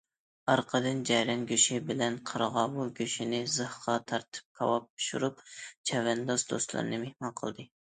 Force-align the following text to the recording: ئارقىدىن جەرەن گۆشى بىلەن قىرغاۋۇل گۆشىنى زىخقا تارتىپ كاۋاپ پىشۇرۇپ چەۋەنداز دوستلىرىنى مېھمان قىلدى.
ئارقىدىن 0.51 1.01
جەرەن 1.09 1.43
گۆشى 1.51 1.77
بىلەن 1.89 2.17
قىرغاۋۇل 2.29 2.89
گۆشىنى 3.01 3.43
زىخقا 3.57 3.99
تارتىپ 4.13 4.59
كاۋاپ 4.63 4.89
پىشۇرۇپ 4.97 5.47
چەۋەنداز 5.93 6.49
دوستلىرىنى 6.55 7.03
مېھمان 7.07 7.41
قىلدى. 7.45 7.71